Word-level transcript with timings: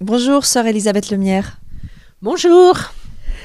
Bonjour, 0.00 0.44
sœur 0.44 0.66
Elisabeth 0.66 1.10
Lemierre. 1.10 1.58
Bonjour. 2.20 2.76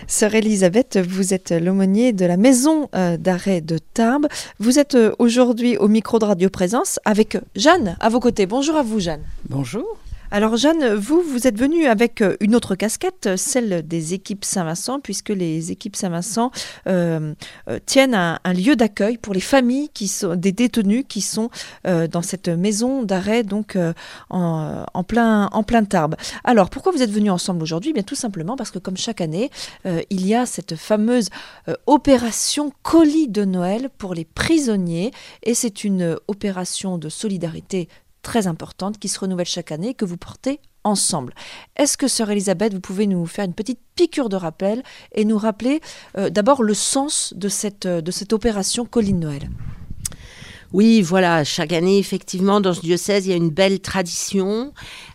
Sœur 0.07 0.33
Elisabeth, 0.33 0.97
vous 0.97 1.35
êtes 1.35 1.51
l'aumônier 1.51 2.11
de 2.11 2.25
la 2.25 2.37
maison 2.37 2.89
euh, 2.95 3.17
d'arrêt 3.17 3.61
de 3.61 3.77
Tarbes. 3.77 4.27
Vous 4.57 4.79
êtes 4.79 4.95
euh, 4.95 5.13
aujourd'hui 5.19 5.77
au 5.77 5.87
micro 5.87 6.17
de 6.17 6.25
Radio 6.25 6.49
Présence 6.49 6.99
avec 7.05 7.37
Jeanne 7.55 7.97
à 7.99 8.09
vos 8.09 8.19
côtés. 8.19 8.47
Bonjour 8.47 8.77
à 8.77 8.81
vous, 8.81 8.99
Jeanne. 8.99 9.21
Bonjour. 9.47 9.99
Alors 10.31 10.57
Jeanne, 10.57 10.93
vous, 10.93 11.23
vous 11.23 11.47
êtes 11.47 11.57
venue 11.57 11.87
avec 11.87 12.21
euh, 12.21 12.37
une 12.39 12.55
autre 12.55 12.75
casquette, 12.75 13.29
celle 13.35 13.87
des 13.87 14.13
équipes 14.13 14.45
Saint-Vincent, 14.45 14.99
puisque 14.99 15.29
les 15.29 15.71
équipes 15.71 15.95
Saint-Vincent 15.95 16.51
euh, 16.87 17.33
euh, 17.67 17.79
tiennent 17.87 18.13
un, 18.13 18.37
lieu 18.53 18.75
d'accueil 18.75 19.17
pour 19.17 19.33
les 19.33 19.39
familles 19.39 19.89
des 20.35 20.51
détenus 20.51 21.05
qui 21.09 21.21
sont 21.21 21.49
euh, 21.87 22.07
dans 22.07 22.21
cette 22.21 22.47
maison 22.47 23.01
d'arrêt, 23.01 23.41
donc 23.41 23.75
euh, 23.75 23.93
en, 24.29 25.03
plein 25.03 25.49
en 25.51 25.63
Tarbes. 25.63 26.15
Alors 26.43 26.69
pourquoi 26.69 26.91
vous 26.91 27.01
êtes 27.01 27.11
venus 27.11 27.31
ensemble 27.31 27.63
aujourd'hui? 27.63 27.89
Eh 27.89 27.93
Bien 27.93 28.03
tout 28.03 28.15
simplement 28.15 28.55
parce 28.55 28.69
que 28.69 28.79
comme 28.79 28.97
chaque 28.97 29.21
année, 29.21 29.49
euh, 29.87 30.01
il 30.11 30.27
y 30.27 30.35
a 30.35 30.45
cette 30.45 30.75
fameuse 30.75 31.29
euh, 31.67 31.75
opération 31.87 32.71
colis 32.83 33.29
de 33.29 33.45
Noël 33.45 33.89
pour 33.97 34.13
les 34.13 34.25
prisonniers, 34.25 35.11
et 35.41 35.55
c'est 35.55 35.83
une 35.83 36.17
opération 36.27 36.99
de 36.99 37.09
solidarité 37.09 37.89
très 38.21 38.47
importante 38.47 38.99
qui 38.99 39.07
se 39.07 39.19
renouvelle 39.19 39.45
chaque 39.45 39.71
année 39.71 39.89
et 39.89 39.93
que 39.93 40.05
vous 40.05 40.17
portez 40.17 40.59
ensemble. 40.83 41.33
Est-ce 41.75 41.97
que, 41.97 42.07
sœur 42.07 42.29
Elisabeth, 42.31 42.73
vous 42.73 42.79
pouvez 42.79 43.07
nous 43.07 43.25
faire 43.25 43.45
une 43.45 43.53
petite 43.53 43.79
piqûre 43.95 44.29
de 44.29 44.35
rappel 44.35 44.83
et 45.13 45.25
nous 45.25 45.37
rappeler 45.37 45.81
euh, 46.17 46.29
d'abord 46.29 46.63
le 46.63 46.73
sens 46.73 47.33
de 47.35 47.49
cette, 47.49 47.85
euh, 47.85 48.01
opération 48.31 48.85
Colis 48.85 49.13
de 49.13 49.19
Noël? 49.19 49.49
Oui, 50.71 51.01
voilà, 51.01 51.43
chaque 51.43 51.73
année, 51.73 51.97
effectivement, 51.97 52.61
dans 52.61 52.75
ce 52.75 52.81
diocèse, 52.81 53.25
il 53.25 53.31
y 53.31 53.33
a 53.33 53.37
une 53.37 53.49
belle 53.49 53.79
tradition 53.79 54.71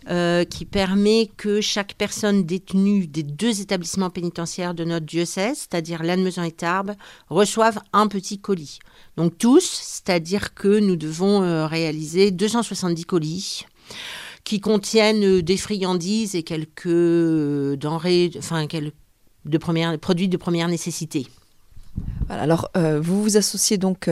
euh, 0.09 0.43
qui 0.43 0.65
permet 0.65 1.29
que 1.37 1.61
chaque 1.61 1.93
personne 1.93 2.43
détenue 2.43 3.07
des 3.07 3.23
deux 3.23 3.61
établissements 3.61 4.09
pénitentiaires 4.09 4.73
de 4.73 4.83
notre 4.83 5.05
diocèse, 5.05 5.59
c'est-à-dire 5.59 6.03
Lannemezan 6.03 6.43
et 6.43 6.51
Tarbes, 6.51 6.95
reçoive 7.29 7.79
un 7.93 8.07
petit 8.07 8.37
colis. 8.37 8.79
Donc 9.15 9.37
tous, 9.37 9.63
c'est-à-dire 9.63 10.53
que 10.55 10.79
nous 10.79 10.97
devons 10.97 11.41
euh, 11.41 11.67
réaliser 11.67 12.31
270 12.31 13.05
colis 13.05 13.65
qui 14.43 14.59
contiennent 14.59 15.23
euh, 15.23 15.41
des 15.41 15.55
friandises 15.55 16.35
et 16.35 16.43
quelques 16.43 16.85
denrées, 16.85 18.29
enfin, 18.37 18.67
de 19.45 19.97
produits 19.97 20.27
de 20.27 20.37
première 20.37 20.67
nécessité. 20.67 21.27
Voilà, 22.27 22.43
alors, 22.43 22.69
vous 22.75 23.23
vous 23.23 23.37
associez 23.37 23.77
donc 23.77 24.09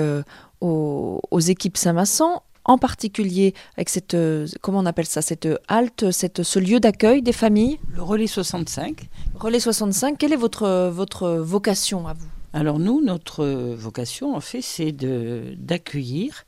aux, 0.63 1.19
aux 1.29 1.39
équipes 1.39 1.77
Saint-Vincent, 1.77 2.41
en 2.65 2.77
particulier 2.77 3.53
avec 3.75 3.89
cette, 3.89 4.13
euh, 4.13 4.47
comment 4.61 4.79
on 4.79 4.85
appelle 4.85 5.05
ça, 5.05 5.21
cette 5.21 5.47
halte, 5.67 6.11
cette, 6.11 6.43
ce 6.43 6.59
lieu 6.59 6.79
d'accueil 6.79 7.21
des 7.21 7.33
familles, 7.33 7.79
Le 7.93 8.01
relais 8.01 8.27
65. 8.27 9.09
Relais 9.35 9.59
65. 9.59 10.17
Quelle 10.17 10.31
est 10.31 10.37
votre, 10.37 10.89
votre 10.89 11.29
vocation 11.29 12.07
à 12.07 12.13
vous? 12.13 12.27
Alors 12.53 12.79
nous, 12.79 13.01
notre 13.01 13.45
vocation, 13.73 14.35
en 14.35 14.39
fait, 14.39 14.61
c'est 14.61 14.91
d'accueillir, 14.93 16.45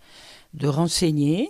de 0.53 0.67
renseigner 0.67 1.49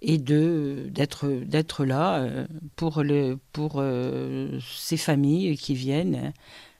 et 0.00 0.18
d'être 0.18 1.84
là 1.84 2.20
euh, 2.20 2.46
pour 2.76 3.02
le 3.02 3.38
pour 3.52 3.74
euh, 3.76 4.58
ces 4.74 4.96
familles 4.96 5.56
qui 5.56 5.74
viennent 5.74 6.32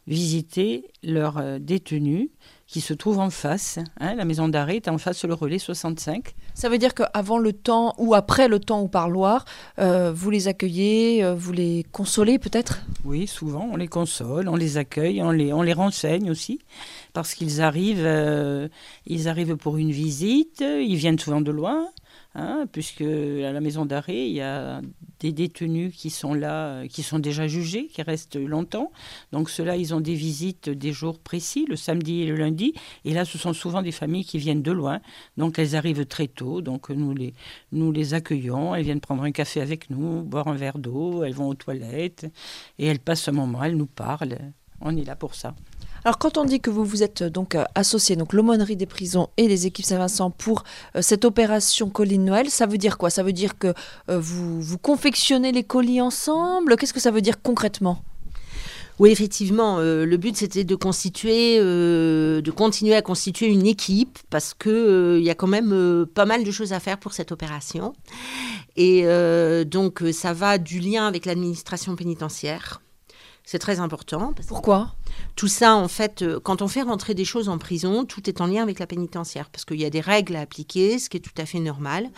visiter 0.08 0.90
leurs 1.04 1.60
détenus 1.60 2.30
qui 2.72 2.80
se 2.80 2.94
trouvent 2.94 3.18
en 3.18 3.28
face. 3.28 3.78
hein. 4.00 4.14
la 4.14 4.24
maison 4.24 4.48
d'arrêt 4.48 4.76
est 4.76 4.88
en 4.88 4.96
face 4.96 5.26
le 5.26 5.34
relais 5.34 5.58
65. 5.58 6.34
Ça 6.54 6.70
veut 6.70 6.78
dire 6.78 6.94
qu'avant 6.94 7.36
le 7.36 7.52
temps 7.52 7.92
ou 7.98 8.14
après 8.14 8.48
le 8.48 8.60
temps 8.60 8.80
au 8.80 8.88
parloir, 8.88 9.44
euh, 9.78 10.10
vous 10.10 10.30
les 10.30 10.48
accueillez, 10.48 11.22
euh, 11.22 11.34
vous 11.34 11.52
les 11.52 11.84
consolez 11.92 12.38
peut-être? 12.38 12.80
Oui, 13.04 13.26
souvent, 13.26 13.68
on 13.70 13.76
les 13.76 13.88
console, 13.88 14.48
on 14.48 14.56
les 14.56 14.78
accueille, 14.78 15.22
on 15.22 15.32
les, 15.32 15.52
on 15.52 15.60
les 15.60 15.74
renseigne 15.74 16.30
aussi, 16.30 16.60
parce 17.12 17.34
qu'ils 17.34 17.60
arrivent, 17.60 18.06
euh, 18.06 18.68
ils 19.06 19.28
arrivent 19.28 19.56
pour 19.56 19.76
une 19.76 19.90
visite, 19.90 20.62
ils 20.62 20.96
viennent 20.96 21.18
souvent 21.18 21.42
de 21.42 21.50
loin, 21.50 21.88
hein, 22.34 22.66
puisque 22.70 23.02
à 23.02 23.52
la 23.52 23.60
maison 23.60 23.84
d'arrêt, 23.84 24.28
il 24.28 24.34
y 24.34 24.40
a 24.40 24.80
des 25.20 25.32
détenus 25.32 25.94
qui 25.94 26.10
sont 26.10 26.34
là, 26.34 26.66
euh, 26.66 26.86
qui 26.86 27.02
sont 27.02 27.18
déjà 27.18 27.46
jugés, 27.46 27.86
qui 27.86 28.02
restent 28.02 28.36
longtemps. 28.36 28.90
Donc 29.30 29.50
ceux-là, 29.50 29.76
ils 29.76 29.94
ont 29.94 30.00
des 30.00 30.14
visites 30.14 30.68
des 30.68 30.92
jours 30.92 31.18
précis, 31.18 31.66
le 31.68 31.76
samedi 31.76 32.22
et 32.22 32.26
le 32.26 32.36
lundi, 32.36 32.74
et 33.04 33.14
là, 33.14 33.24
ce 33.24 33.38
sont 33.38 33.52
souvent 33.52 33.82
des 33.82 33.92
familles 33.92 34.24
qui 34.24 34.38
viennent 34.38 34.62
de 34.62 34.72
loin, 34.72 35.00
donc 35.36 35.58
elles 35.58 35.76
arrivent 35.76 36.06
très 36.06 36.28
tôt, 36.28 36.60
donc 36.60 36.90
nous 36.90 37.14
les, 37.14 37.34
nous 37.72 37.92
les 37.92 38.14
accueillons, 38.14 38.74
elles 38.74 38.84
viennent 38.84 39.00
prendre 39.00 39.22
un 39.22 39.32
café 39.32 39.60
avec 39.60 39.90
nous, 39.90 40.22
boire 40.22 40.48
un 40.48 40.56
verre 40.56 40.78
d'eau, 40.78 41.22
elles 41.24 41.34
vont 41.34 41.48
aux 41.48 41.54
toilettes, 41.54 42.26
et 42.78 42.86
elles 42.86 43.00
passent 43.00 43.28
un 43.28 43.32
moment, 43.32 43.62
elles 43.62 43.76
nous 43.76 43.86
parlent. 43.86 44.38
On 44.80 44.96
est 44.96 45.04
là 45.04 45.16
pour 45.16 45.34
ça. 45.34 45.54
Alors 46.04 46.18
quand 46.18 46.36
on 46.36 46.44
dit 46.44 46.60
que 46.60 46.70
vous 46.70 46.84
vous 46.84 47.02
êtes 47.02 47.22
euh, 47.22 47.30
donc 47.30 47.54
euh, 47.54 47.64
associés, 47.74 48.16
donc 48.16 48.32
l'aumônerie 48.32 48.76
des 48.76 48.86
prisons 48.86 49.28
et 49.36 49.46
les 49.46 49.66
équipes 49.66 49.84
Saint-Vincent 49.84 50.30
pour 50.30 50.64
euh, 50.96 51.02
cette 51.02 51.24
opération 51.24 51.90
colis 51.90 52.18
de 52.18 52.24
Noël, 52.24 52.50
ça 52.50 52.66
veut 52.66 52.78
dire 52.78 52.98
quoi? 52.98 53.08
Ça 53.08 53.22
veut 53.22 53.32
dire 53.32 53.56
que 53.58 53.68
euh, 54.08 54.18
vous, 54.18 54.60
vous 54.60 54.78
confectionnez 54.78 55.52
les 55.52 55.62
colis 55.62 56.00
ensemble? 56.00 56.76
Qu'est-ce 56.76 56.92
que 56.92 57.00
ça 57.00 57.12
veut 57.12 57.20
dire 57.20 57.40
concrètement? 57.40 58.02
Oui, 58.98 59.10
effectivement, 59.10 59.78
euh, 59.78 60.04
le 60.04 60.16
but 60.16 60.36
c'était 60.36 60.64
de 60.64 60.74
constituer, 60.74 61.56
euh, 61.58 62.40
de 62.42 62.50
continuer 62.50 62.94
à 62.94 63.02
constituer 63.02 63.46
une 63.46 63.66
équipe 63.66 64.18
parce 64.28 64.54
que 64.54 64.70
euh, 64.70 65.18
il 65.18 65.24
y 65.24 65.30
a 65.30 65.34
quand 65.34 65.46
même 65.46 66.06
pas 66.14 66.26
mal 66.26 66.44
de 66.44 66.50
choses 66.50 66.72
à 66.72 66.80
faire 66.80 66.98
pour 66.98 67.12
cette 67.12 67.32
opération. 67.32 67.94
Et 68.76 69.04
donc 69.66 70.02
ça 70.12 70.32
va 70.32 70.58
du 70.58 70.78
lien 70.78 71.06
avec 71.06 71.26
l'administration 71.26 71.94
pénitentiaire. 71.96 72.80
C'est 73.44 73.58
très 73.58 73.80
important. 73.80 74.32
parce 74.34 74.46
Pourquoi? 74.46 74.94
Tout 75.34 75.48
ça, 75.48 75.74
en 75.74 75.88
fait, 75.88 76.22
euh, 76.22 76.40
quand 76.40 76.62
on 76.62 76.68
fait 76.68 76.82
rentrer 76.82 77.14
des 77.14 77.24
choses 77.24 77.48
en 77.48 77.56
prison, 77.56 78.04
tout 78.04 78.28
est 78.28 78.40
en 78.40 78.46
lien 78.46 78.62
avec 78.62 78.78
la 78.78 78.86
pénitentiaire 78.86 79.48
parce 79.50 79.64
qu'il 79.64 79.80
y 79.80 79.84
a 79.84 79.90
des 79.90 80.00
règles 80.00 80.36
à 80.36 80.40
appliquer, 80.40 80.98
ce 80.98 81.08
qui 81.08 81.16
est 81.16 81.20
tout 81.20 81.30
à 81.38 81.46
fait 81.46 81.58
normal. 81.58 82.10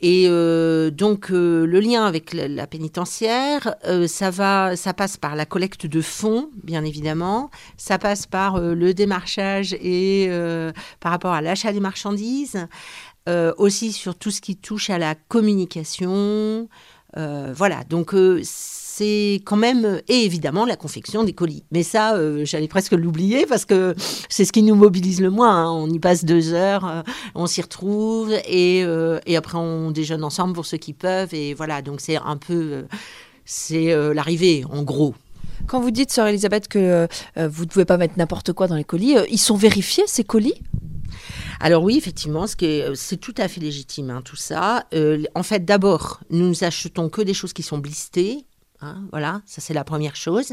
Et 0.00 0.26
euh, 0.28 0.90
donc 0.90 1.30
euh, 1.30 1.64
le 1.64 1.80
lien 1.80 2.04
avec 2.04 2.32
la, 2.32 2.66
pénitentiaire, 2.66 3.76
ça 4.06 4.30
va, 4.30 4.76
ça 4.76 4.94
passe 4.94 5.16
par 5.16 5.36
la 5.36 5.46
collecte 5.46 5.86
de 5.86 6.00
fonds, 6.00 6.50
bien 6.64 6.84
évidemment. 6.84 7.50
Ça 7.76 7.98
passe 7.98 8.26
par 8.26 8.60
le 8.60 8.94
démarchage 8.94 9.74
et 9.74 10.28
par 11.00 11.12
rapport 11.12 11.32
à 11.32 11.40
l'achat 11.40 11.72
des 11.72 11.80
marchandises. 11.80 12.66
Aussi 13.58 13.92
sur 13.92 14.16
tout 14.16 14.30
ce 14.30 14.40
qui 14.40 14.56
touche 14.56 14.90
à 14.90 14.98
la 14.98 15.14
communication. 15.14 16.68
Voilà, 17.16 17.84
donc 17.88 18.14
c'est 19.00 19.40
quand 19.46 19.56
même, 19.56 20.02
et 20.08 20.26
évidemment 20.26 20.66
la 20.66 20.76
confection 20.76 21.24
des 21.24 21.32
colis. 21.32 21.64
Mais 21.70 21.82
ça, 21.82 22.16
euh, 22.16 22.44
j'allais 22.44 22.68
presque 22.68 22.92
l'oublier 22.92 23.46
parce 23.46 23.64
que 23.64 23.94
c'est 24.28 24.44
ce 24.44 24.52
qui 24.52 24.62
nous 24.62 24.74
mobilise 24.74 25.22
le 25.22 25.30
moins. 25.30 25.64
hein. 25.64 25.70
On 25.70 25.88
y 25.88 25.98
passe 25.98 26.26
deux 26.26 26.52
heures, 26.52 26.84
euh, 26.84 27.02
on 27.34 27.46
s'y 27.46 27.62
retrouve 27.62 28.30
et, 28.46 28.84
euh, 28.84 29.18
et 29.24 29.36
après 29.36 29.56
on 29.56 29.90
déjeune 29.90 30.22
ensemble 30.22 30.52
pour 30.52 30.66
ceux 30.66 30.76
qui 30.76 30.92
peuvent. 30.92 31.32
Et 31.32 31.54
voilà, 31.54 31.80
donc 31.80 32.02
c'est 32.02 32.16
un 32.16 32.36
peu, 32.36 32.72
euh, 32.72 32.82
c'est 33.46 33.90
euh, 33.90 34.12
l'arrivée 34.12 34.64
en 34.70 34.82
gros. 34.82 35.14
Quand 35.66 35.80
vous 35.80 35.90
dites, 35.90 36.12
sœur 36.12 36.26
Elisabeth, 36.26 36.68
que 36.68 36.78
euh, 36.78 37.48
vous 37.48 37.64
ne 37.64 37.70
pouvez 37.70 37.86
pas 37.86 37.96
mettre 37.96 38.18
n'importe 38.18 38.52
quoi 38.52 38.66
dans 38.66 38.76
les 38.76 38.84
colis, 38.84 39.16
euh, 39.16 39.24
ils 39.30 39.38
sont 39.38 39.56
vérifiés 39.56 40.04
ces 40.06 40.24
colis? 40.24 40.60
Alors 41.58 41.82
oui, 41.82 41.96
effectivement, 41.96 42.46
ce 42.46 42.54
c'est 42.94 43.16
tout 43.16 43.34
à 43.38 43.48
fait 43.48 43.60
légitime, 43.60 44.10
hein, 44.10 44.20
tout 44.22 44.36
ça. 44.36 44.84
Euh, 44.92 45.22
en 45.34 45.42
fait, 45.42 45.64
d'abord, 45.64 46.20
nous 46.28 46.64
achetons 46.64 47.08
que 47.08 47.22
des 47.22 47.34
choses 47.34 47.54
qui 47.54 47.62
sont 47.62 47.78
blistées. 47.78 48.44
Hein, 48.82 49.04
voilà, 49.10 49.42
ça 49.46 49.60
c'est 49.60 49.74
la 49.74 49.84
première 49.84 50.16
chose. 50.16 50.52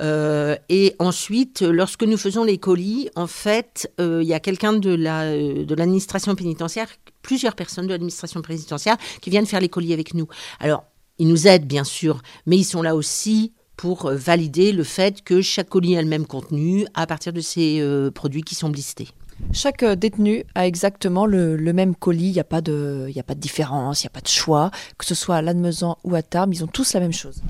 Euh, 0.00 0.56
et 0.68 0.94
ensuite, 0.98 1.62
lorsque 1.62 2.02
nous 2.02 2.16
faisons 2.16 2.44
les 2.44 2.58
colis, 2.58 3.08
en 3.14 3.26
fait, 3.26 3.92
euh, 4.00 4.20
il 4.22 4.28
y 4.28 4.34
a 4.34 4.40
quelqu'un 4.40 4.74
euh, 4.74 5.64
de 5.64 5.74
l'administration 5.74 6.34
pénitentiaire, 6.34 6.88
plusieurs 7.22 7.54
personnes 7.54 7.86
de 7.86 7.92
l'administration 7.92 8.42
pénitentiaire 8.42 8.96
qui 9.20 9.30
viennent 9.30 9.46
faire 9.46 9.60
les 9.60 9.68
colis 9.68 9.92
avec 9.92 10.14
nous. 10.14 10.26
Alors, 10.60 10.84
ils 11.18 11.28
nous 11.28 11.46
aident 11.46 11.66
bien 11.66 11.84
sûr, 11.84 12.22
mais 12.46 12.56
ils 12.56 12.64
sont 12.64 12.82
là 12.82 12.96
aussi 12.96 13.52
pour 13.76 14.10
valider 14.10 14.72
le 14.72 14.84
fait 14.84 15.22
que 15.22 15.40
chaque 15.40 15.68
colis 15.68 15.96
a 15.96 16.02
le 16.02 16.08
même 16.08 16.26
contenu 16.26 16.86
à 16.94 17.06
partir 17.06 17.32
de 17.32 17.40
ces 17.40 17.84
produits 18.14 18.42
qui 18.42 18.54
sont 18.54 18.70
blistés. 18.70 19.08
Chaque 19.52 19.82
euh, 19.82 19.96
détenu 19.96 20.44
a 20.54 20.66
exactement 20.66 21.26
le, 21.26 21.56
même 21.72 21.94
colis, 21.94 22.28
il 22.28 22.32
n'y 22.32 22.40
a, 22.40 22.44
pas 22.44 22.60
de- 22.60 23.10
a 23.16 23.22
pas 23.22 23.34
de 23.34 23.40
différence, 23.40 24.02
il 24.02 24.06
n'y 24.06 24.08
a 24.08 24.14
pas 24.14 24.20
de 24.20 24.28
choix, 24.28 24.70
que 24.98 25.04
ce 25.04 25.14
soit 25.14 25.36
à 25.36 25.42
Lannemezan 25.42 25.98
ou 26.04 26.14
à 26.14 26.22
Tarbes, 26.22 26.54
ils 26.54 26.62
ont 26.64 26.68
tous 26.68 26.92
la 26.94 27.00
même 27.00 27.12
chose. 27.12 27.42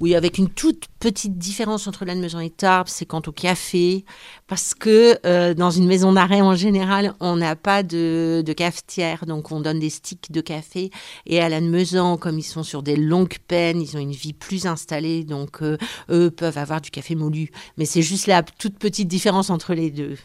Oui, 0.00 0.14
avec 0.14 0.38
une 0.38 0.48
toute 0.48 0.84
petite 0.98 1.38
différence 1.38 1.86
entre 1.86 2.04
Lannemezan 2.04 2.40
et 2.40 2.50
Tarbes, 2.50 2.88
c'est 2.88 3.04
quant 3.04 3.20
au 3.26 3.32
café, 3.32 4.04
parce 4.46 4.74
que 4.74 5.18
euh, 5.26 5.54
dans 5.54 5.70
une 5.70 5.86
maison 5.86 6.12
d'arrêt 6.14 6.40
en 6.40 6.54
général, 6.54 7.14
on 7.20 7.36
n'a 7.36 7.56
pas 7.56 7.82
de, 7.82 8.42
cafetière, 8.56 9.26
donc 9.26 9.52
on 9.52 9.60
donne 9.60 9.78
des 9.78 9.90
sticks 9.90 10.32
de 10.32 10.40
café. 10.40 10.90
Et 11.26 11.40
à 11.40 11.48
Lannemezan, 11.48 12.16
comme 12.16 12.38
ils 12.38 12.42
sont 12.42 12.62
sur 12.62 12.82
des 12.82 12.96
longues 12.96 13.36
peines, 13.46 13.82
ils 13.82 13.96
ont 13.96 14.00
une 14.00 14.12
vie 14.12 14.32
plus 14.32 14.66
installée, 14.66 15.24
donc 15.24 15.62
euh, 15.62 15.76
eux 16.10 16.30
peuvent 16.30 16.58
avoir 16.58 16.80
du 16.80 16.90
café 16.90 17.14
moulu. 17.14 17.50
Mais 17.76 17.84
c'est 17.84 18.02
juste 18.02 18.26
la 18.26 18.42
toute 18.42 18.78
petite 18.78 19.08
différence 19.08 19.50
entre 19.50 19.74
les 19.74 19.90
deux. 19.90 20.16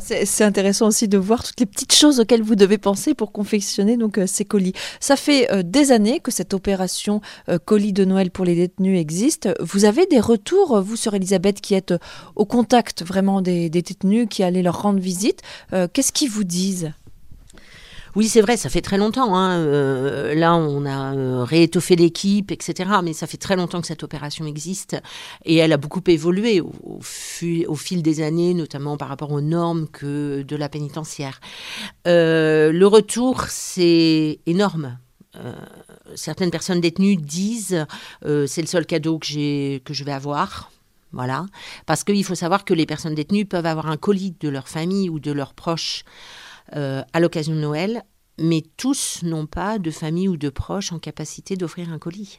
C'est 0.00 0.44
intéressant 0.44 0.86
aussi 0.86 1.08
de 1.08 1.18
voir 1.18 1.42
toutes 1.42 1.60
les 1.60 1.66
petites 1.66 1.94
choses 1.94 2.20
auxquelles 2.20 2.42
vous 2.42 2.54
devez 2.54 2.78
penser 2.78 3.14
pour 3.14 3.32
confectionner 3.32 3.96
donc 3.96 4.18
euh, 4.18 4.26
ces 4.26 4.44
colis. 4.44 4.72
Ça 5.00 5.16
fait 5.16 5.48
des 5.64 5.92
années 5.92 6.20
que 6.20 6.30
cette 6.30 6.54
opération 6.54 7.20
colis 7.64 7.92
de 7.92 8.04
Noël 8.04 8.30
pour 8.30 8.44
les 8.44 8.54
détenus 8.54 9.00
existe. 9.00 9.17
Vous 9.60 9.84
avez 9.84 10.06
des 10.06 10.20
retours, 10.20 10.80
vous, 10.80 10.96
sur 10.96 11.14
Elisabeth, 11.14 11.60
qui 11.60 11.74
êtes 11.74 11.94
au 12.36 12.44
contact 12.44 13.04
vraiment 13.04 13.40
des, 13.40 13.70
détenus, 13.70 14.26
qui 14.28 14.42
allez 14.42 14.62
leur 14.62 14.82
rendre 14.82 15.00
visite. 15.00 15.42
Euh, 15.72 15.88
qu'est-ce 15.92 16.12
qu'ils 16.12 16.30
vous 16.30 16.44
disent? 16.44 16.92
Oui, 18.16 18.26
c'est 18.26 18.40
vrai, 18.40 18.56
ça 18.56 18.68
fait 18.68 18.80
très 18.80 18.96
longtemps. 18.96 19.36
Hein. 19.36 19.58
Euh, 19.58 20.34
là, 20.34 20.56
on 20.56 20.84
a 20.86 21.14
euh, 21.14 21.44
réétoffé 21.44 21.94
l'équipe, 21.94 22.50
etc. 22.50 22.90
Mais 23.04 23.12
ça 23.12 23.26
fait 23.26 23.36
très 23.36 23.54
longtemps 23.54 23.80
que 23.80 23.86
cette 23.86 24.02
opération 24.02 24.46
existe 24.46 24.96
et 25.44 25.56
elle 25.56 25.72
a 25.72 25.76
beaucoup 25.76 26.02
évolué 26.06 26.60
au, 26.60 26.72
au, 26.98 27.74
fil 27.74 28.02
des 28.02 28.20
années, 28.22 28.54
notamment 28.54 28.96
par 28.96 29.08
rapport 29.08 29.30
aux 29.30 29.42
normes 29.42 29.86
que 29.88 30.42
de 30.42 30.56
la 30.56 30.68
pénitentiaire. 30.68 31.40
le 32.06 32.84
retour, 32.86 33.44
c'est 33.48 34.40
énorme. 34.46 34.98
Certaines 36.14 36.50
personnes 36.50 36.80
détenues 36.80 37.16
disent 37.16 37.86
c'est 38.22 38.60
le 38.60 38.66
seul 38.66 38.86
cadeau 38.86 39.18
que, 39.18 39.78
que 39.78 39.94
je 39.94 40.04
vais 40.04 40.12
avoir. 40.12 40.70
Voilà. 41.12 41.46
Parce 41.86 42.04
qu'il 42.04 42.24
faut 42.24 42.34
savoir 42.34 42.64
que 42.64 42.74
les 42.74 42.86
personnes 42.86 43.14
détenues 43.14 43.46
peuvent 43.46 43.66
avoir 43.66 43.88
un 43.88 43.96
colis 43.96 44.34
de 44.40 44.48
leur 44.48 44.68
famille 44.68 45.08
ou 45.08 45.18
de 45.20 45.32
leurs 45.32 45.54
proches 45.54 46.04
euh, 46.76 47.02
à 47.12 47.20
l'occasion 47.20 47.54
de 47.54 47.60
Noël, 47.60 48.02
mais 48.38 48.62
tous 48.76 49.20
n'ont 49.22 49.46
pas 49.46 49.78
de 49.78 49.90
famille 49.90 50.28
ou 50.28 50.36
de 50.36 50.50
proches 50.50 50.92
en 50.92 50.98
capacité 50.98 51.56
d'offrir 51.56 51.90
un 51.92 51.98
colis. 51.98 52.38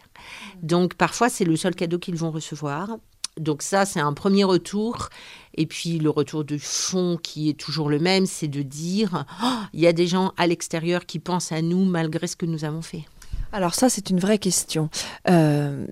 Donc 0.62 0.94
parfois, 0.94 1.30
c'est 1.30 1.46
le 1.46 1.56
seul 1.56 1.76
cadeau 1.76 1.98
qu'ils 2.00 2.16
vont 2.16 2.32
recevoir. 2.32 2.98
Donc 3.38 3.62
ça, 3.62 3.86
c'est 3.86 4.00
un 4.00 4.14
premier 4.14 4.44
retour. 4.44 5.10
Et 5.56 5.66
puis 5.66 6.00
le 6.00 6.10
retour 6.10 6.44
du 6.44 6.60
fond 6.60 7.18
qui 7.22 7.50
est 7.50 7.60
toujours 7.60 7.90
le 7.90 8.00
même, 8.00 8.26
c'est 8.26 8.48
de 8.48 8.62
dire, 8.62 9.26
oh, 9.44 9.48
il 9.74 9.82
y 9.82 9.88
a 9.88 9.94
des 9.94 10.08
gens 10.08 10.34
à 10.38 10.48
l'extérieur 10.48 11.06
qui 11.06 11.20
pensent 11.20 11.52
à 11.52 11.62
nous 11.62 11.84
malgré 11.86 12.28
ce 12.28 12.36
que 12.36 12.46
nous 12.46 12.66
avons 12.66 12.82
fait. 12.82 13.06
Alors 13.52 13.74
ça, 13.74 13.90
c'est 13.90 14.12
une 14.12 14.20
vraie 14.20 14.38
question. 14.38 14.90
Euh, 15.28 15.86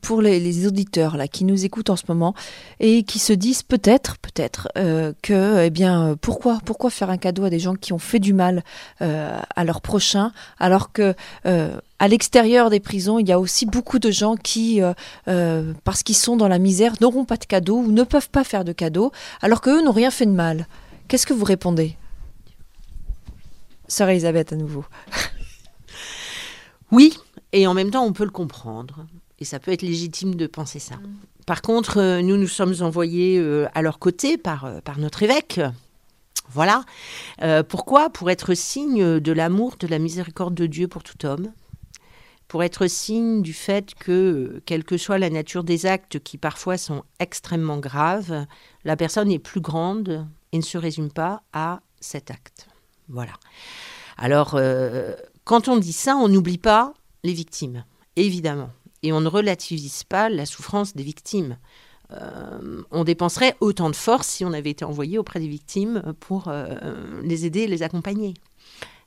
pour 0.00 0.22
les, 0.22 0.66
auditeurs 0.66 1.16
là, 1.16 1.28
qui 1.28 1.44
nous 1.44 1.64
écoutent 1.64 1.90
en 1.90 1.96
ce 1.96 2.04
moment 2.08 2.34
et 2.80 3.02
qui 3.02 3.18
se 3.18 3.32
disent 3.32 3.62
peut-être, 3.62 4.16
peut-être, 4.18 4.68
euh, 4.78 5.12
que, 5.20 5.64
eh 5.64 5.70
bien, 5.70 6.16
pourquoi, 6.20 6.60
pourquoi 6.64 6.90
faire 6.90 7.10
un 7.10 7.18
cadeau 7.18 7.44
à 7.44 7.50
des 7.50 7.58
gens 7.58 7.74
qui 7.74 7.92
ont 7.92 7.98
fait 7.98 8.18
du 8.18 8.32
mal 8.32 8.64
euh, 9.02 9.38
à 9.54 9.64
leurs 9.64 9.82
prochains, 9.82 10.32
alors 10.58 10.92
que 10.92 11.14
à 11.44 12.08
l'extérieur 12.08 12.70
des 12.70 12.80
prisons, 12.80 13.18
il 13.18 13.28
y 13.28 13.32
a 13.32 13.38
aussi 13.38 13.66
beaucoup 13.66 13.98
de 13.98 14.10
gens 14.10 14.36
qui, 14.36 14.80
parce 15.84 16.02
qu'ils 16.02 16.16
sont 16.16 16.36
dans 16.36 16.48
la 16.48 16.58
misère, 16.58 16.94
n'auront 17.00 17.24
pas 17.24 17.36
de 17.36 17.44
cadeau 17.44 17.78
ou 17.78 17.92
ne 17.92 18.02
peuvent 18.02 18.30
pas 18.30 18.44
faire 18.44 18.64
de 18.64 18.72
cadeau, 18.72 19.12
alors 19.40 19.60
qu'eux 19.60 19.82
n'ont 19.84 19.92
rien 19.92 20.10
fait 20.10 20.26
de 20.26 20.32
mal. 20.32 20.66
Qu'est-ce 21.08 21.26
que 21.26 21.34
vous 21.34 21.44
répondez? 21.44 21.96
Sœur 23.86 24.08
Elisabeth, 24.08 24.52
à 24.52 24.56
nouveau. 24.56 24.84
Oui, 26.92 27.18
et 27.52 27.66
en 27.66 27.74
même 27.74 27.90
temps, 27.90 28.04
on 28.04 28.12
peut 28.12 28.24
le 28.24 28.30
comprendre. 28.30 29.06
Et 29.38 29.44
ça 29.44 29.58
peut 29.58 29.72
être 29.72 29.82
légitime 29.82 30.36
de 30.36 30.46
penser 30.46 30.78
ça. 30.78 30.96
Mm. 30.96 31.16
Par 31.46 31.62
contre, 31.62 31.98
euh, 31.98 32.22
nous, 32.22 32.36
nous 32.36 32.46
sommes 32.46 32.74
envoyés 32.80 33.38
euh, 33.38 33.66
à 33.74 33.82
leur 33.82 33.98
côté 33.98 34.38
par, 34.38 34.66
euh, 34.66 34.80
par 34.80 34.98
notre 34.98 35.22
évêque. 35.22 35.60
Voilà. 36.50 36.84
pourquoi? 37.70 38.10
Pour 38.10 38.30
être 38.30 38.52
signe 38.52 39.20
de 39.20 39.32
l'amour, 39.32 39.76
de 39.78 39.86
la 39.86 39.98
miséricorde 39.98 40.54
de 40.54 40.66
Dieu 40.66 40.86
pour 40.86 41.02
tout 41.02 41.24
homme. 41.24 41.50
Pour 42.46 42.62
être 42.62 42.86
signe 42.88 43.40
du 43.40 43.54
fait 43.54 43.94
que, 43.94 44.60
quelle 44.66 44.84
que 44.84 44.98
soit 44.98 45.18
la 45.18 45.30
nature 45.30 45.64
des 45.64 45.86
actes 45.86 46.18
qui 46.18 46.36
parfois 46.36 46.76
sont 46.76 47.04
extrêmement 47.20 47.78
graves, 47.78 48.44
la 48.84 48.96
personne 48.96 49.30
est 49.30 49.38
plus 49.38 49.62
grande 49.62 50.26
et 50.52 50.58
ne 50.58 50.62
se 50.62 50.76
résume 50.76 51.10
pas 51.10 51.42
à 51.54 51.80
cet 52.00 52.30
acte. 52.30 52.68
Voilà. 53.08 53.32
Alors, 54.18 54.60
quand 55.44 55.68
on 55.68 55.76
dit 55.76 55.92
ça, 55.92 56.16
on 56.16 56.28
n'oublie 56.28 56.58
pas 56.58 56.94
les 57.24 57.32
victimes, 57.32 57.84
évidemment. 58.16 58.70
Et 59.02 59.12
on 59.12 59.20
ne 59.20 59.28
relativise 59.28 60.04
pas 60.04 60.28
la 60.28 60.46
souffrance 60.46 60.94
des 60.94 61.02
victimes. 61.02 61.56
Euh, 62.12 62.82
on 62.90 63.04
dépenserait 63.04 63.56
autant 63.60 63.90
de 63.90 63.96
force 63.96 64.28
si 64.28 64.44
on 64.44 64.52
avait 64.52 64.70
été 64.70 64.84
envoyé 64.84 65.18
auprès 65.18 65.40
des 65.40 65.48
victimes 65.48 66.02
pour 66.20 66.48
euh, 66.48 67.20
les 67.22 67.46
aider 67.46 67.66
les 67.66 67.82
accompagner. 67.82 68.34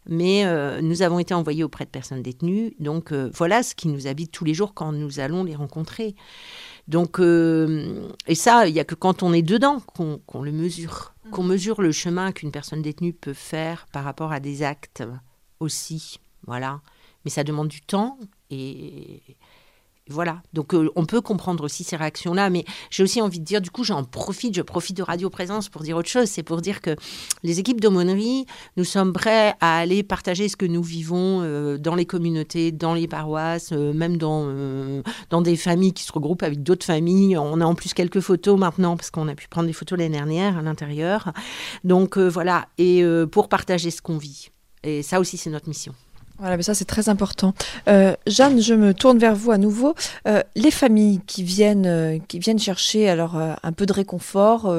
Mais 0.08 0.46
euh, 0.46 0.82
nous 0.82 1.02
avons 1.02 1.20
été 1.20 1.34
envoyés 1.34 1.64
auprès 1.64 1.86
de 1.86 1.90
personnes 1.90 2.22
détenues, 2.22 2.76
donc 2.80 3.12
voilà 3.12 3.64
ce 3.64 3.74
qui 3.74 3.88
nous 3.88 4.06
habite 4.06 4.32
tous 4.32 4.46
les 4.46 4.54
jours 4.54 4.76
quand 4.76 4.92
nous 4.92 5.20
allons 5.20 5.44
les 5.44 5.56
rencontrer. 5.56 6.16
Donc, 6.88 7.20
et 7.20 8.36
ça, 8.36 8.68
il 8.68 8.74
n'y 8.74 8.80
a 8.80 8.84
que 8.84 8.94
quand 8.94 9.24
on 9.24 9.34
est 9.34 9.42
dedans 9.42 9.80
qu'on 9.80 10.44
le 10.44 10.52
mesure, 10.52 11.16
qu'on 11.32 11.42
mesure 11.42 11.82
le 11.82 11.92
chemin 11.92 12.32
qu'une 12.32 12.52
personne 12.52 12.84
détenue 12.84 13.14
peut 13.14 13.34
faire 13.34 13.88
par 13.92 14.04
rapport 14.04 14.32
à 14.32 14.40
des 14.40 14.62
actes 14.62 15.04
aussi. 15.60 16.20
Voilà. 16.47 16.81
Mais 17.24 17.31
ça 17.31 17.44
demande 17.44 17.68
du 17.68 17.81
temps 17.81 18.18
et 18.50 19.21
voilà. 20.07 20.44
Donc 20.53 20.75
euh, 20.75 20.92
on 20.95 21.06
peut 21.06 21.21
comprendre 21.21 21.63
aussi 21.63 21.83
ces 21.83 21.95
réactions-là, 21.95 22.51
mais 22.51 22.63
j'ai 22.92 23.01
aussi 23.01 23.21
envie 23.21 23.39
de 23.39 23.44
dire, 23.44 23.59
du 23.59 23.71
coup, 23.71 23.83
j'en 23.83 24.03
profite, 24.03 24.56
je 24.56 24.62
profite 24.62 24.95
de 24.97 25.01
Radio 25.01 25.31
Présence 25.31 25.68
pour 25.68 25.81
dire 25.81 25.97
autre 25.97 26.09
chose. 26.09 26.27
C'est 26.27 26.44
pour 26.44 26.62
dire 26.62 26.81
que 26.81 26.95
les 27.42 27.59
équipes 27.59 27.81
d'aumônerie, 27.81 28.45
nous 28.77 28.83
sommes 28.83 29.13
prêts 29.13 29.56
à 29.62 29.80
aller 29.80 30.03
partager 30.03 30.47
ce 30.47 30.56
que 30.57 30.65
nous 30.68 30.83
vivons 30.83 31.42
euh, 31.42 31.80
dans 31.80 31.95
les 31.95 32.06
communautés, 32.06 32.71
dans 32.71 32.94
les 32.94 33.07
paroisses, 33.07 33.71
euh, 33.71 33.94
même 33.94 34.18
dans, 34.18 34.45
dans 35.31 35.41
des 35.41 35.56
familles 35.56 35.94
qui 35.94 36.03
se 36.03 36.12
regroupent 36.12 36.44
avec 36.44 36.62
d'autres 36.62 36.86
familles. 36.86 37.36
On 37.38 37.59
a 37.59 37.65
en 37.65 37.74
plus 37.74 37.95
quelques 37.95 38.19
photos 38.19 38.59
maintenant, 38.59 38.98
parce 38.98 39.09
qu'on 39.09 39.27
a 39.27 39.33
pu 39.33 39.48
prendre 39.48 39.68
des 39.68 39.74
photos 39.74 39.98
l'année 39.98 40.18
dernière 40.18 40.57
à 40.57 40.62
l'intérieur. 40.62 41.33
Donc 41.83 42.18
voilà, 42.18 42.68
et 42.77 43.03
pour 43.31 43.50
partager 43.50 43.89
ce 43.89 44.01
qu'on 44.01 44.18
vit. 44.18 44.50
Et 44.83 45.01
ça 45.01 45.19
aussi, 45.19 45.38
c'est 45.38 45.50
notre 45.50 45.68
mission. 45.68 45.95
Voilà, 46.38 46.58
mais 46.58 46.64
ça 46.64 46.74
c'est 46.74 46.86
très 46.86 47.08
important. 47.08 47.54
Euh, 47.88 48.14
Jeanne, 48.28 48.62
je 48.62 48.74
me 48.74 48.94
tourne 48.94 49.18
vers 49.18 49.36
vous 49.36 49.52
à 49.52 49.58
nouveau. 49.58 49.96
Euh, 50.28 50.44
les 50.56 50.72
familles 50.72 51.22
qui 51.26 51.44
viennent, 51.44 51.86
euh, 51.86 52.18
qui 52.28 52.40
viennent 52.40 52.60
chercher 52.60 53.08
alors 53.08 53.38
un 53.38 53.72
peu 53.72 53.86
de 53.86 53.94
réconfort, 53.94 54.74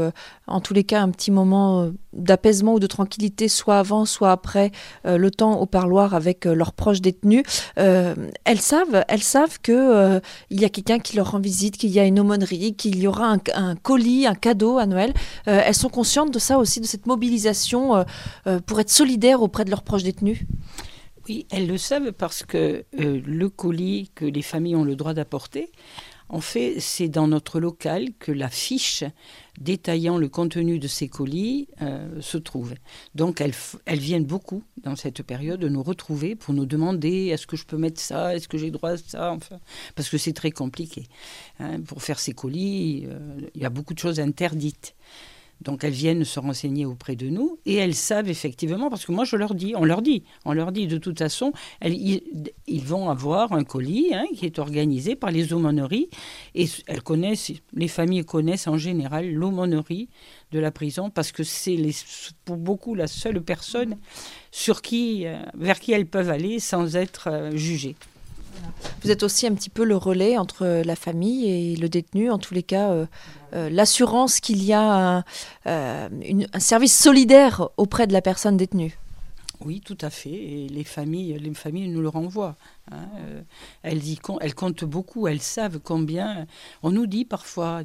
en 0.47 0.61
tous 0.61 0.75
les 0.75 0.85
cas 0.85 1.00
un 1.00 1.11
petit 1.11 1.31
moment 1.31 1.91
d'apaisement 2.12 2.75
ou 2.75 2.79
de 2.79 2.87
tranquillité, 2.87 3.49
soit 3.49 3.79
avant, 3.79 4.05
soit 4.05 4.32
après 4.32 4.70
le 5.05 5.31
temps 5.31 5.58
au 5.61 5.67
parloir 5.67 6.14
avec 6.14 6.44
leurs 6.44 6.73
proches 6.73 7.00
détenus, 7.00 7.43
elles 7.76 8.61
savent, 8.61 9.05
elles 9.08 9.23
savent 9.23 9.58
que 9.62 10.20
il 10.50 10.61
y 10.61 10.64
a 10.64 10.69
quelqu'un 10.69 10.99
qui 10.99 11.17
leur 11.17 11.32
rend 11.32 11.41
visite, 11.41 11.76
qu'il 11.76 11.91
y 11.91 11.99
a 11.99 12.05
une 12.05 12.20
aumônerie, 12.20 12.75
qu'il 12.75 12.99
y 12.99 13.06
aura 13.06 13.32
un, 13.32 13.38
un, 13.55 13.76
colis, 13.76 14.26
un 14.26 14.35
cadeau 14.35 14.79
à 14.79 14.87
Noël. 14.87 15.12
elles 15.47 15.75
sont 15.75 15.91
conscientes 15.91 16.32
de 16.32 16.38
ça 16.38 16.58
aussi, 16.58 16.81
de 16.81 16.87
cette 16.87 17.06
mobilisation 17.06 18.05
pour 18.67 18.81
être 18.81 18.91
solidaires 18.91 19.43
auprès 19.43 19.64
de 19.64 19.70
leurs 19.70 19.82
proches 19.82 20.05
détenus? 20.05 20.47
Oui, 21.28 21.46
elles 21.50 21.67
le 21.67 21.78
savent 21.78 22.12
parce 22.12 22.44
que 22.44 22.84
euh, 23.00 23.20
le 23.25 23.49
colis 23.49 24.11
que 24.14 24.25
les 24.25 24.43
familles 24.43 24.76
ont 24.76 24.84
le 24.84 24.96
droit 24.96 25.14
d'apporter, 25.14 25.73
en 26.28 26.40
fait, 26.40 26.81
c'est 26.81 27.08
dans 27.08 27.28
notre 27.28 27.60
local 27.60 28.08
que 28.19 28.32
la 28.32 28.48
fiche 28.48 29.05
détaillant 29.60 30.19
le 30.19 30.29
contenu 30.29 30.79
de 30.79 30.89
ces 30.89 31.08
colis 31.08 31.69
euh, 31.82 32.20
se 32.20 32.36
trouve. 32.36 32.74
Donc 33.15 33.41
elles, 33.41 33.55
viennent 33.98 34.24
beaucoup 34.24 34.65
dans 34.82 34.96
cette 34.96 35.22
période 35.22 35.60
de 35.60 35.69
nous 35.69 35.82
retrouver 35.82 36.34
pour 36.34 36.53
nous 36.53 36.67
demander 36.67 37.27
est-ce 37.27 37.46
que 37.46 37.56
je 37.56 37.65
peux 37.65 37.77
mettre 37.77 38.00
ça, 38.00 38.34
est-ce 38.34 38.48
que 38.48 38.58
j'ai 38.58 38.72
droit 38.72 38.91
à 38.91 38.96
ça, 38.96 39.36
parce 39.94 40.08
que 40.08 40.19
c'est 40.19 40.32
très 40.32 40.50
compliqué. 40.50 41.06
Hein. 41.60 41.81
Pour 41.82 42.03
faire 42.03 42.19
ces 42.19 42.32
colis, 42.32 43.06
euh, 43.06 43.19
il 43.55 43.62
y 43.62 43.65
a 43.65 43.70
beaucoup 43.70 43.94
de 43.94 43.98
choses 44.00 44.19
interdites. 44.19 44.96
Donc 45.63 45.84
elles 45.84 45.93
viennent 45.93 46.25
se 46.25 46.39
renseigner 46.39 46.84
auprès 46.84 47.17
de 47.17 47.29
nous 47.29 47.58
et 47.65 47.77
elles 47.77 47.94
savent 47.94 48.29
effectivement, 48.29 48.91
parce 48.91 49.06
que 49.06 49.13
moi 49.13 49.25
je 49.25 49.36
leur 49.36 49.55
dis, 49.55 49.75
on 49.77 49.84
leur 49.84 50.03
dit, 50.03 50.22
on 50.44 50.53
leur 50.53 50.70
dit 50.70 50.86
de 50.86 50.98
toute 50.98 51.19
façon, 51.19 51.53
ils, 51.82 52.82
vont 52.84 53.08
avoir 53.08 53.53
un 53.53 53.65
colis 53.65 54.15
hein, 54.15 54.27
qui 54.34 54.44
est 54.44 54.58
organisé 54.58 55.17
par 55.17 55.31
les 55.31 55.53
aumôneries 55.53 56.08
et 56.55 56.67
elles 56.86 57.03
connaissent, 57.03 57.53
les 57.72 57.89
familles 57.89 58.25
connaissent 58.25 58.69
en 58.69 58.77
général 58.77 59.32
l'aumônerie 59.32 60.08
de 60.53 60.58
la 60.58 60.70
prison 60.70 61.10
parce 61.10 61.32
que 61.32 61.43
c'est 61.43 61.79
pour 62.44 62.56
beaucoup 62.56 62.94
la 62.94 63.06
seule 63.06 63.41
personne 63.41 63.96
sur 64.51 64.82
qui, 64.82 65.27
euh, 65.27 65.39
vers 65.55 65.81
qui 65.81 65.93
elles 65.93 66.06
peuvent 66.06 66.31
aller 66.31 66.60
sans 66.60 66.96
être 66.96 67.29
euh, 67.31 67.56
jugées. 67.56 67.96
Vous 69.03 69.10
êtes 69.10 69.22
aussi 69.22 69.46
un 69.46 69.55
petit 69.55 69.70
peu 69.70 69.84
le 69.84 69.96
relais 69.96 70.36
entre 70.36 70.82
la 70.84 70.96
famille 70.96 71.48
et 71.48 71.77
le 71.77 71.89
détenu, 71.89 72.31
en 72.31 72.39
tous 72.39 72.55
les 72.55 72.63
cas, 72.63 72.91
euh, 72.91 73.06
euh, 73.55 73.70
l'assurance 73.70 74.41
qu'il 74.41 74.63
y 74.65 74.72
a 74.72 75.19
un, 75.19 75.25
euh, 75.67 76.08
service 76.58 76.96
solidaire 76.96 77.69
auprès 77.77 78.06
de 78.06 78.13
la 78.13 78.22
personne 78.22 78.56
détenue. 78.56 78.98
Oui, 79.65 79.81
tout 79.81 79.96
à 80.01 80.10
fait. 80.10 80.31
Et 80.31 80.69
les 80.69 80.84
familles, 80.84 81.39
les 81.39 81.55
familles 81.55 81.89
nous 81.89 82.03
le 82.03 82.08
renvoient. 82.08 82.56
Hein. 82.91 83.08
Euh, 83.19 83.43
elles, 83.82 84.55
comptent 84.55 84.84
beaucoup. 84.84 85.29
Elles 85.29 85.41
savent 85.41 85.81
combien. 85.82 86.46
On 86.82 86.91
nous 86.91 87.06
dit 87.06 87.25
parfois, 87.25 87.82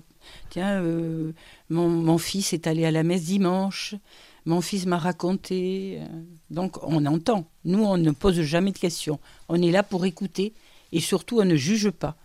tiens, 0.49 0.81
euh, 0.81 1.31
mon, 1.69 2.17
fils 2.17 2.53
est 2.53 2.67
allé 2.67 2.85
à 2.85 2.91
la 2.91 3.03
messe 3.03 3.23
dimanche. 3.23 3.95
Mon 4.45 4.61
fils 4.61 4.85
m'a 4.85 4.97
raconté. 4.97 5.99
Euh. 6.01 6.05
Donc 6.49 6.77
on 6.83 7.05
entend. 7.05 7.45
Nous, 7.65 7.83
on 7.83 7.97
ne 7.97 8.11
pose 8.11 8.41
jamais 8.41 8.71
de 8.71 8.77
questions. 8.77 9.19
On 9.49 9.61
est 9.61 9.71
là 9.71 9.83
pour 9.83 10.05
écouter 10.05 10.53
et 10.91 10.99
surtout 10.99 11.39
on 11.39 11.45
ne 11.45 11.55
juge 11.55 11.89
pas. 11.91 12.15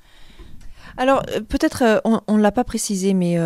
Alors 0.97 1.23
peut-être 1.49 2.01
on 2.05 2.37
ne 2.37 2.41
l'a 2.41 2.53
pas 2.53 2.65
précisé, 2.65 3.13
mais 3.13 3.37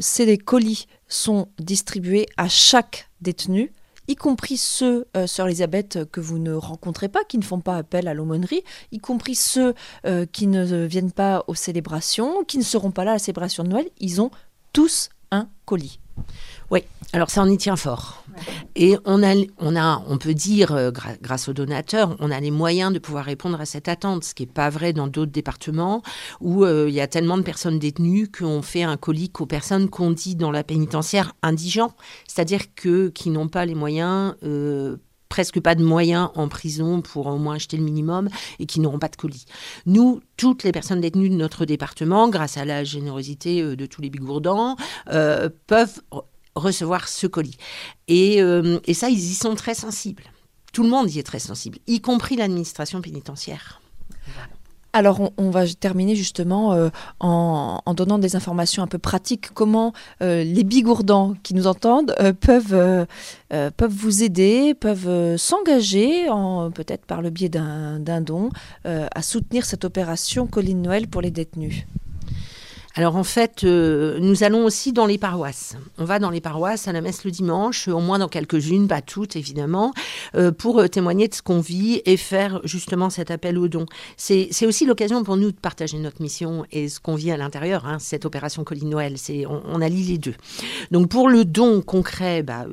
ces 0.00 0.36
colis 0.36 0.88
sont 1.08 1.48
distribués 1.58 2.26
à 2.36 2.48
chaque 2.48 3.08
détenu 3.20 3.72
y 4.08 4.16
compris 4.16 4.56
ceux, 4.56 5.06
euh, 5.16 5.26
Sœur 5.26 5.46
Elisabeth, 5.46 6.10
que 6.10 6.20
vous 6.20 6.38
ne 6.38 6.52
rencontrez 6.52 7.08
pas, 7.08 7.24
qui 7.24 7.38
ne 7.38 7.44
font 7.44 7.60
pas 7.60 7.76
appel 7.76 8.08
à 8.08 8.14
l'aumônerie, 8.14 8.62
y 8.92 8.98
compris 8.98 9.34
ceux 9.34 9.74
euh, 10.06 10.26
qui 10.26 10.46
ne 10.46 10.86
viennent 10.86 11.12
pas 11.12 11.44
aux 11.48 11.54
célébrations, 11.54 12.44
qui 12.44 12.58
ne 12.58 12.62
seront 12.62 12.90
pas 12.90 13.04
là 13.04 13.12
à 13.12 13.14
la 13.14 13.18
célébration 13.18 13.64
de 13.64 13.68
Noël, 13.68 13.88
ils 13.98 14.20
ont 14.20 14.30
tous 14.72 15.10
un 15.30 15.48
colis. 15.64 15.98
Oui, 16.70 16.80
alors 17.12 17.30
ça, 17.30 17.42
on 17.42 17.46
y 17.46 17.56
tient 17.56 17.76
fort. 17.76 18.24
Et 18.74 18.96
on 19.04 19.22
a, 19.22 19.34
on 19.58 19.76
a, 19.76 20.02
on 20.08 20.18
peut 20.18 20.34
dire, 20.34 20.72
euh, 20.72 20.90
grâce 21.22 21.48
aux 21.48 21.52
donateurs, 21.52 22.16
on 22.18 22.30
a 22.30 22.40
les 22.40 22.50
moyens 22.50 22.92
de 22.92 22.98
pouvoir 22.98 23.24
répondre 23.24 23.60
à 23.60 23.66
cette 23.66 23.88
attente, 23.88 24.24
ce 24.24 24.34
qui 24.34 24.42
n'est 24.42 24.52
pas 24.52 24.68
vrai 24.68 24.92
dans 24.92 25.06
d'autres 25.06 25.32
départements 25.32 26.02
où 26.40 26.64
euh, 26.64 26.86
il 26.88 26.94
y 26.94 27.00
a 27.00 27.06
tellement 27.06 27.38
de 27.38 27.42
personnes 27.42 27.78
détenues 27.78 28.28
qu'on 28.30 28.62
fait 28.62 28.82
un 28.82 28.96
colis 28.96 29.30
aux 29.38 29.46
personnes 29.46 29.88
qu'on 29.88 30.10
dit 30.10 30.34
dans 30.34 30.50
la 30.50 30.64
pénitentiaire 30.64 31.34
indigents, 31.42 31.94
c'est-à-dire 32.26 32.74
que 32.74 33.08
qui 33.08 33.30
n'ont 33.30 33.48
pas 33.48 33.64
les 33.64 33.74
moyens. 33.74 34.34
Euh, 34.42 34.96
presque 35.28 35.58
pas 35.58 35.74
de 35.74 35.82
moyens 35.82 36.30
en 36.36 36.46
prison 36.46 37.02
pour 37.02 37.26
au 37.26 37.36
moins 37.36 37.56
acheter 37.56 37.76
le 37.76 37.82
minimum 37.82 38.28
et 38.60 38.64
qui 38.64 38.78
n'auront 38.78 39.00
pas 39.00 39.08
de 39.08 39.16
colis. 39.16 39.44
Nous, 39.84 40.20
toutes 40.36 40.62
les 40.62 40.70
personnes 40.70 41.00
détenues 41.00 41.28
de 41.28 41.34
notre 41.34 41.64
département, 41.64 42.28
grâce 42.28 42.56
à 42.56 42.64
la 42.64 42.84
générosité 42.84 43.60
de 43.60 43.86
tous 43.86 44.00
les 44.00 44.08
bigourdans, 44.08 44.76
peuvent 45.66 46.00
recevoir 46.56 47.08
ce 47.08 47.26
colis. 47.26 47.56
Euh, 48.10 48.80
et, 48.86 48.94
ça, 48.94 49.08
ils 49.08 49.18
y 49.18 49.34
sont 49.34 49.54
très 49.54 49.74
sensibles. 49.74 50.24
Tout 50.72 50.82
le 50.82 50.88
monde 50.88 51.10
y 51.10 51.18
est 51.18 51.22
très 51.22 51.38
sensible, 51.38 51.78
y 51.86 52.00
compris 52.00 52.36
l'administration 52.36 53.00
pénitentiaire. 53.00 53.80
Alors, 54.92 55.30
on, 55.36 55.50
va 55.50 55.66
terminer 55.66 56.16
justement 56.16 56.72
euh, 56.72 56.88
en, 57.20 57.82
donnant 57.94 58.18
des 58.18 58.34
informations 58.34 58.82
un 58.82 58.86
peu 58.86 58.96
pratiques. 58.96 59.50
Comment 59.52 59.92
euh, 60.22 60.42
les 60.42 60.64
bigourdans 60.64 61.34
qui 61.42 61.52
nous 61.52 61.66
entendent 61.66 62.14
peuvent, 62.40 63.06
peuvent 63.50 63.92
vous 63.92 64.22
aider, 64.22 64.74
peuvent 64.74 65.36
s'engager, 65.36 66.26
peut-être 66.74 67.04
par 67.04 67.20
le 67.20 67.28
biais 67.28 67.50
d'un 67.50 68.20
don, 68.22 68.48
à 68.84 69.22
soutenir 69.22 69.66
cette 69.66 69.84
opération 69.84 70.46
Colline 70.46 70.80
Noël 70.80 71.08
pour 71.08 71.20
les 71.20 71.30
détenus? 71.30 71.86
Alors 72.98 73.16
en 73.16 73.24
fait, 73.24 73.62
euh, 73.62 74.18
nous 74.20 74.42
allons 74.42 74.64
aussi 74.64 74.94
dans 74.94 75.04
les 75.04 75.18
paroisses. 75.18 75.76
On 75.98 76.06
va 76.06 76.18
dans 76.18 76.30
les 76.30 76.40
paroisses 76.40 76.88
à 76.88 76.92
la 76.92 77.02
messe 77.02 77.24
le 77.24 77.30
dimanche, 77.30 77.88
au 77.88 78.00
moins 78.00 78.18
dans 78.18 78.28
quelques-unes, 78.28 78.88
pas 78.88 79.02
toutes 79.02 79.36
évidemment, 79.36 79.92
euh, 80.34 80.50
pour 80.50 80.80
euh, 80.80 80.88
témoigner 80.88 81.28
de 81.28 81.34
ce 81.34 81.42
qu'on 81.42 81.60
vit 81.60 82.00
et 82.06 82.16
faire 82.16 82.62
justement 82.64 83.10
cet 83.10 83.30
appel 83.30 83.58
aux 83.58 83.68
dons. 83.68 83.84
C'est 84.16 84.64
aussi 84.64 84.86
l'occasion 84.86 85.22
pour 85.24 85.36
nous 85.36 85.52
de 85.52 85.56
partager 85.56 85.98
notre 85.98 86.22
mission 86.22 86.64
et 86.72 86.88
ce 86.88 86.98
qu'on 86.98 87.16
vit 87.16 87.30
à 87.30 87.36
l'intérieur, 87.36 87.84
hein, 87.84 87.98
cette 87.98 88.24
opération 88.24 88.64
Colline 88.64 88.88
Noël. 88.88 89.16
On, 89.46 89.60
on 89.66 89.82
allie 89.82 90.04
les 90.04 90.18
deux. 90.18 90.34
Donc 90.90 91.10
pour 91.10 91.28
le 91.28 91.44
don 91.44 91.82
concret, 91.82 92.42
bah, 92.42 92.64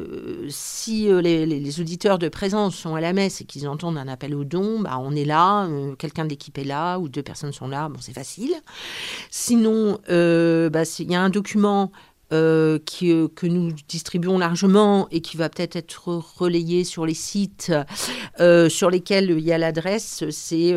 si 0.47 1.09
les, 1.21 1.81
auditeurs 1.81 2.17
de 2.17 2.29
présence 2.29 2.75
sont 2.75 2.95
à 2.95 3.01
la 3.01 3.11
messe 3.11 3.41
et 3.41 3.43
qu'ils 3.43 3.67
entendent 3.67 3.97
un 3.97 4.07
appel 4.07 4.35
aux 4.35 4.45
dons, 4.45 4.79
bah, 4.79 4.99
on 5.01 5.13
est 5.17 5.25
là, 5.25 5.67
quelqu'un 5.97 6.23
de 6.23 6.29
l'équipe 6.29 6.57
est 6.57 6.63
là 6.63 6.97
ou 6.97 7.09
deux 7.09 7.23
personnes 7.23 7.51
sont 7.51 7.67
là, 7.67 7.89
bon 7.89 7.99
c'est 7.99 8.13
facile. 8.13 8.53
Sinon, 9.29 9.99
euh, 10.13 10.69
bah, 10.69 10.83
il 10.99 11.11
y 11.11 11.15
a 11.15 11.21
un 11.21 11.29
document 11.29 11.91
euh, 12.31 12.79
euh, 13.03 13.27
que 13.35 13.45
nous 13.45 13.71
distribuons 13.87 14.39
largement 14.39 15.07
et 15.11 15.21
qui 15.21 15.37
va 15.37 15.49
peut-être 15.49 15.75
être 15.75 16.07
relayé 16.37 16.83
sur 16.83 17.05
les 17.05 17.13
sites 17.13 17.71
sur 18.69 18.89
lesquels 18.89 19.31
il 19.31 19.43
y 19.43 19.51
a 19.51 19.57
l'adresse. 19.57 20.23
C'est 20.31 20.73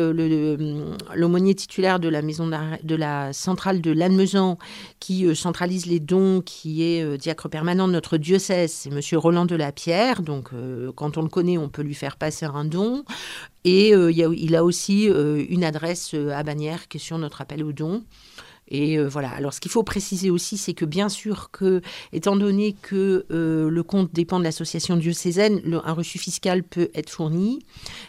l'aumônier 1.15 1.55
titulaire 1.55 1.99
de 1.99 2.09
la 2.09 2.21
maison 2.21 2.47
de 2.47 2.95
la 2.95 3.33
centrale 3.33 3.81
de 3.81 3.91
Lannemezan 3.91 4.59
qui 4.99 5.35
centralise 5.35 5.87
les 5.87 5.99
dons, 5.99 6.41
qui 6.41 6.83
est 6.83 7.17
diacre 7.17 7.49
permanent 7.49 7.87
de 7.87 7.93
notre 7.93 8.17
diocèse. 8.17 8.71
C'est 8.71 8.89
Monsieur 8.91 9.17
Roland 9.17 9.45
de 9.45 9.55
la 9.55 9.71
Pierre. 9.71 10.21
Donc, 10.21 10.49
quand 10.95 11.17
on 11.17 11.21
le 11.23 11.29
connaît, 11.29 11.57
on 11.57 11.69
peut 11.69 11.81
lui 11.81 11.95
faire 11.95 12.17
passer 12.17 12.45
un 12.45 12.65
don. 12.65 13.03
Et 13.63 13.89
il, 13.89 14.23
a, 14.23 14.29
il, 14.31 14.57
aussi 14.57 15.05
une 15.05 15.63
adresse 15.63 16.13
à 16.13 16.43
Bagnères 16.43 16.87
qui 16.87 16.97
est 16.97 17.01
sur 17.01 17.17
notre 17.17 17.41
appel 17.41 17.63
aux 17.63 17.73
dons. 17.73 18.03
Et 18.69 18.97
euh, 18.97 19.07
voilà. 19.07 19.29
Alors, 19.29 19.53
ce 19.53 19.59
qu'il 19.59 19.71
faut 19.71 19.83
préciser 19.83 20.29
aussi, 20.29 20.57
c'est 20.57 20.73
que 20.73 20.85
bien 20.85 21.09
sûr 21.09 21.51
que, 21.51 21.81
étant 22.13 22.35
donné 22.35 22.73
que 22.73 23.25
euh, 23.31 23.69
le 23.69 23.83
compte 23.83 24.13
dépend 24.13 24.39
de 24.39 24.43
l'association 24.43 24.97
diocésaine, 24.97 25.61
un 25.83 25.93
reçu 25.93 26.17
fiscal 26.17 26.63
peut 26.63 26.89
être 26.93 27.09
fourni. 27.09 27.59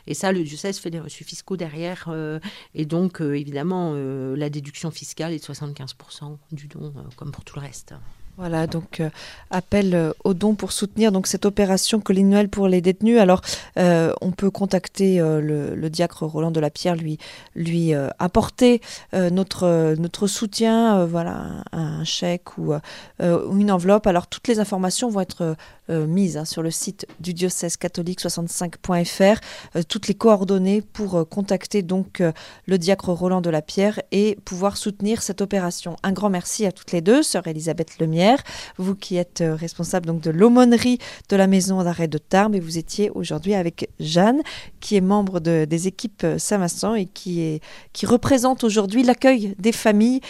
Et 0.07 0.15
ça, 0.15 0.33
le 0.33 0.43
diocèse 0.43 0.79
fait 0.79 0.91
des 0.91 1.01
reçus 1.01 1.25
fiscaux 1.25 1.57
derrière. 1.57 2.07
Euh, 2.09 2.41
et 2.75 2.87
donc, 2.87 3.21
évidemment, 3.21 3.95
la 3.95 4.51
déduction 4.51 4.91
fiscale 4.91 5.33
est 5.33 5.39
de 5.39 5.53
75% 5.55 6.37
du 6.53 6.69
don, 6.69 6.93
comme 7.17 7.31
pour 7.31 7.45
tout 7.45 7.57
le 7.57 7.63
reste. 7.63 7.95
Voilà, 8.39 8.69
donc 8.69 9.01
euh, 9.01 9.11
appel 9.51 9.97
euh, 9.97 10.13
aux 10.23 10.33
dons 10.33 10.55
pour 10.55 10.71
soutenir 10.71 11.11
donc 11.11 11.27
cette 11.27 11.45
opération 11.45 12.01
Noël 12.09 12.49
pour 12.49 12.69
les 12.69 12.81
détenus. 12.81 13.19
Alors, 13.19 13.41
euh, 13.79 14.13
on 14.21 14.31
peut 14.31 14.53
contacter 14.53 15.19
le, 15.19 15.89
diacre 15.89 16.25
Roland 16.25 16.53
de 16.53 16.61
la 16.61 16.71
Pierre, 16.71 16.95
lui, 16.95 17.19
lui 17.57 17.93
apporter 18.19 18.81
notre, 19.13 20.27
soutien, 20.27 21.05
voilà, 21.07 21.65
un, 21.73 22.05
chèque 22.05 22.59
ou, 22.59 22.75
une 23.21 23.71
enveloppe. 23.71 24.07
Alors, 24.07 24.27
toutes 24.27 24.47
les 24.49 24.61
informations 24.61 25.09
vont 25.09 25.21
être 25.21 25.57
euh, 25.91 26.07
mise 26.07 26.37
hein, 26.37 26.45
sur 26.45 26.63
le 26.63 26.71
site 26.71 27.07
du 27.19 27.33
diocèse 27.33 27.79
catholique 27.79 28.21
65.fr 28.21 29.39
euh, 29.77 29.83
toutes 29.89 30.07
les 30.07 30.15
coordonnées 30.15 30.83
pour 30.83 31.15
euh, 31.15 31.25
contacter 31.25 31.81
donc 31.83 32.23
le 32.67 32.79
diacre 32.79 33.09
Roland 33.11 33.41
de 33.41 33.49
la 33.49 33.63
Pierre 33.63 34.01
et 34.13 34.37
pouvoir 34.45 34.77
soutenir 34.77 35.23
cette 35.23 35.41
opération. 35.41 35.97
Un 36.03 36.13
grand 36.13 36.29
merci 36.29 36.67
à 36.67 36.73
toutes 36.73 36.93
les 36.93 37.01
deux, 37.01 37.23
sœur 37.23 37.47
Elisabeth 37.47 37.99
Lemierre, 37.99 38.43
vous 38.77 38.95
qui 38.95 39.17
êtes 39.17 39.43
responsable 39.43 40.07
donc 40.07 40.21
de 40.21 40.31
l'aumônerie 40.31 40.99
de 41.29 41.37
la 41.37 41.47
maison 41.47 41.83
d'arrêt 41.83 42.09
de 42.09 42.19
Tarbes 42.19 42.55
et 42.55 42.61
vous 42.61 42.77
étiez 42.77 43.11
aujourd'hui 43.11 43.55
avec 43.55 43.89
Jeanne 44.01 44.43
qui 44.81 44.97
est 44.97 45.01
membre 45.01 45.41
de, 45.41 45.65
des 45.65 45.87
équipes 45.89 46.27
Saint-Vincent 46.37 46.95
et 46.95 47.07
qui, 47.07 47.41
est, 47.41 47.63
qui 47.93 48.07
représente 48.07 48.65
aujourd'hui 48.65 49.03
l'accueil 49.03 49.55
des 49.59 49.73
familles 49.73 50.21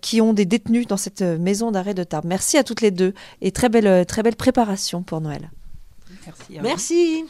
qui 0.00 0.20
ont 0.20 0.32
des 0.32 0.46
détenus 0.46 0.86
dans 0.86 0.96
cette 0.96 1.22
maison 1.22 1.70
d'arrêt 1.70 1.94
de 1.94 2.04
Tarbes. 2.04 2.26
Merci 2.26 2.56
à 2.56 2.64
toutes 2.64 2.80
les 2.80 2.90
deux 2.90 3.14
et 3.40 3.52
très 3.52 3.68
belle, 3.68 4.06
très 4.06 4.22
belle 4.22 4.36
préparation 4.36 5.01
pour 5.02 5.20
Noël. 5.20 5.50
Merci. 6.26 6.58
Merci. 6.60 7.24